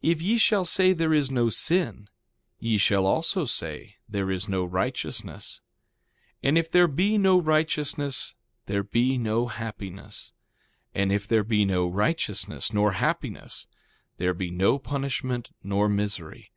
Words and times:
If 0.00 0.22
ye 0.22 0.38
shall 0.38 0.64
say 0.64 0.94
there 0.94 1.12
is 1.12 1.30
no 1.30 1.50
sin, 1.50 2.08
ye 2.58 2.78
shall 2.78 3.04
also 3.04 3.44
say 3.44 3.96
there 4.08 4.30
is 4.30 4.48
no 4.48 4.64
righteousness. 4.64 5.60
And 6.42 6.56
if 6.56 6.70
there 6.70 6.88
be 6.88 7.18
no 7.18 7.38
righteousness 7.38 8.34
there 8.64 8.82
be 8.82 9.18
no 9.18 9.48
happiness. 9.48 10.32
And 10.94 11.12
if 11.12 11.28
there 11.28 11.44
be 11.44 11.66
no 11.66 11.86
righteousness 11.86 12.72
nor 12.72 12.92
happiness 12.92 13.66
there 14.16 14.32
be 14.32 14.50
no 14.50 14.78
punishment 14.78 15.50
nor 15.62 15.86
misery. 15.86 16.50